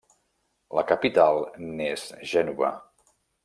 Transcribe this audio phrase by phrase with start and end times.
[0.77, 2.75] La capital n'és Gènova.